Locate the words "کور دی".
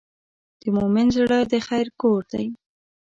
2.01-2.47